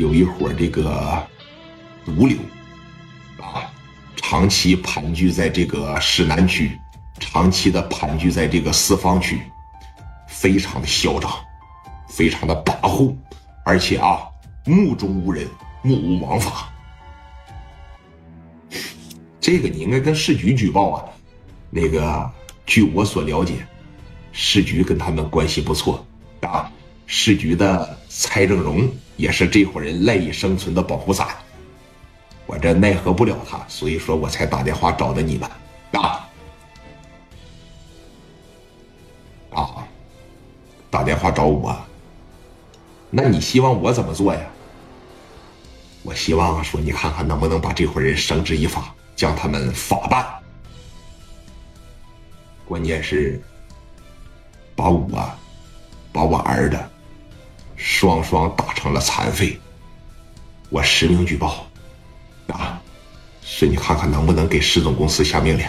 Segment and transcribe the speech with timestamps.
[0.00, 1.28] 有一伙这个
[2.06, 2.38] 毒瘤
[3.38, 3.70] 啊，
[4.16, 6.72] 长期盘踞在这个市南区，
[7.18, 9.38] 长期的盘踞在这个四方区，
[10.26, 11.30] 非常的嚣张，
[12.08, 13.14] 非常的跋扈，
[13.62, 14.20] 而且啊，
[14.64, 15.46] 目中无人，
[15.82, 16.72] 目无王法。
[19.38, 21.04] 这个你应该跟市局举报啊。
[21.68, 22.30] 那个，
[22.64, 23.66] 据我所了解，
[24.32, 26.02] 市局跟他们关系不错
[26.40, 26.72] 啊。
[27.06, 28.88] 市局的蔡正荣
[29.20, 31.28] 也是这伙人赖以生存的保护伞。
[32.46, 35.48] 我这奈何不了他，所以说我才打电话找的你们
[35.92, 36.28] 啊
[39.50, 39.86] 啊！
[40.90, 41.76] 打电话找我，
[43.10, 44.40] 那你希望我怎么做呀？
[46.02, 48.94] 我希望说，你看看能不能把这伙人绳之以法。
[49.16, 50.26] 将他们法办，
[52.64, 53.38] 关键是
[54.74, 55.06] 把我
[56.10, 56.78] 把我儿子
[57.82, 59.58] 双双打成了残废，
[60.68, 61.66] 我实名举报
[62.48, 62.78] 啊！
[63.40, 65.66] 所以你看看能不能给市总公司下命令，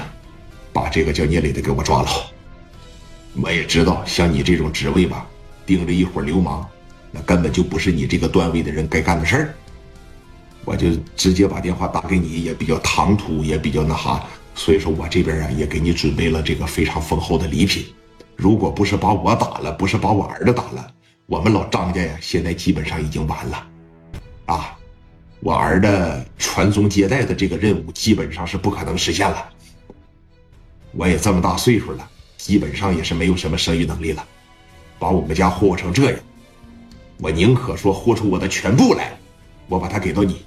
[0.73, 2.11] 把这个叫聂磊的给我抓牢。
[3.41, 5.25] 我也知道，像你这种职位吧，
[5.65, 6.67] 盯着一伙流氓，
[7.11, 9.55] 那根本就不是你这个段位的人该干的事儿。
[10.65, 17.85] 我就直接把电话打给你，也比较唐突，也比较那哈，所以说我这边啊也给你准备了这个非常丰厚的礼品。
[18.35, 20.91] 如果不是把我打了，不是把我儿子打了，
[21.31, 23.67] 我们老张家呀现在基本上已经完了，
[24.47, 24.77] 啊，
[25.39, 29.49] 我儿子传宗接代的这个任务基本上是不可能实现了。
[30.91, 34.27] 我也这么大岁数了，基本上也是没有什么生育能力了，
[34.99, 36.19] 把我们家祸祸成这样，
[37.19, 39.17] 我宁可说豁出我的全部来，
[39.69, 40.45] 我把他给到你。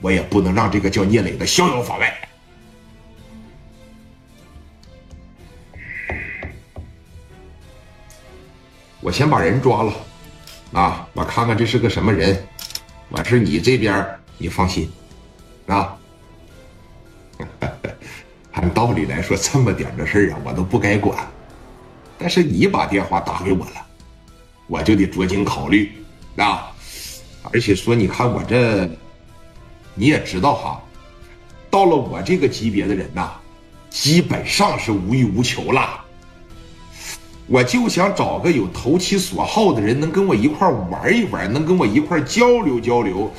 [0.00, 2.12] 我也不能让这个叫聂磊的逍遥法外。
[9.00, 9.94] 我先把人抓了，
[10.74, 12.36] 啊，我看看这是个什么人。
[13.10, 14.90] 完事你这边你放心，
[15.66, 15.96] 啊。
[18.52, 21.16] 按道理来说，这么点的事啊，我都不该管。
[22.18, 23.86] 但是你把电话打给我了，
[24.66, 25.92] 我就得酌情考虑，
[26.36, 26.70] 啊。
[27.52, 28.90] 而且说，你看我这。
[29.96, 30.82] 你也知道哈，
[31.70, 33.30] 到了我这个级别的人呐，
[33.90, 36.03] 基本上是无欲无求了。
[37.46, 43.30] 我就想找个有投其所好的人，能跟我一块玩一玩，能跟我一块交流交流。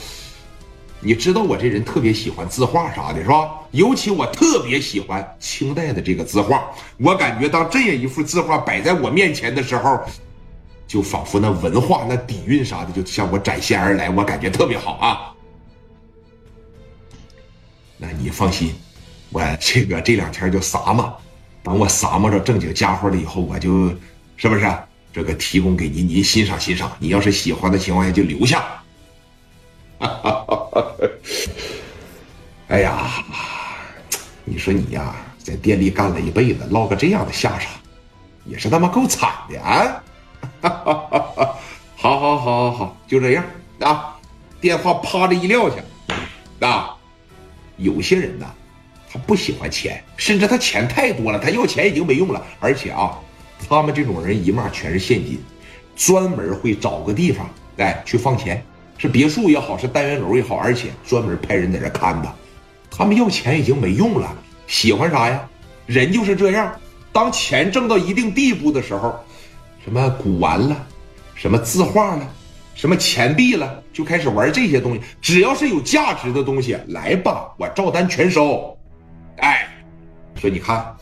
[1.00, 3.50] 你知道我这人特别喜欢字画啥的，是吧？
[3.72, 6.66] 尤其我特别喜欢清代的这个字画。
[6.98, 10.00] 我感觉当这样一幅字画摆在我面前的时候，
[10.88, 15.34] 就仿佛那文化那底蕴啥的就向我展现而来，我感觉特别好啊。
[17.98, 18.74] 那你放心，
[19.32, 21.14] 我这个这两天就撒嘛，
[21.66, 23.90] 等我撒摸着正经家伙了以后，我就
[24.38, 24.72] 是不是
[25.12, 26.96] 这个提供给您，您欣赏欣赏。
[27.00, 28.64] 你要是喜欢的情况下就留下。
[32.68, 33.10] 哎呀，
[34.44, 37.72] 你说你呀，在店里干了一辈子，落个这样的下场，
[38.46, 40.04] 也是他妈够惨的啊！
[41.98, 43.44] 好好好好好，就这样
[43.80, 44.16] 啊，
[44.62, 45.78] 电话啪的一撂下，
[46.68, 46.96] 啊。
[47.78, 48.46] 有些人呢，
[49.16, 52.46] 他不喜欢钱，甚至他钱太多了，他要钱已经没用了。
[52.60, 53.18] 而且啊，
[53.70, 55.40] 他们这种人一骂全是现金，
[55.96, 58.62] 专门会找个地方哎去放钱，
[58.98, 62.36] 是别墅也好，是单元楼也好，而且专门派人在这看的。
[62.92, 64.36] 他们要钱已经没用了，
[64.68, 65.48] 喜欢啥呀？
[65.86, 66.76] 人就是这样，
[67.14, 69.18] 当钱挣到一定地步的时候，
[69.82, 70.86] 什么古玩了，
[71.36, 72.30] 什么字画了。
[72.74, 75.00] 什么钱币了，就开始玩这些东西。
[75.22, 78.75] 只要是有价值的东西，来吧，我照单全收。
[80.36, 80.96] 说你看，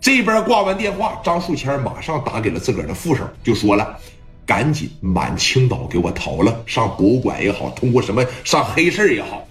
[0.00, 3.98] 这边挂完电话，张树谦马上打给了自个儿的副手，就说了，
[4.44, 9.47] 赶紧满青岛给我逃了，上博物馆也好，通过什么上黑市也好，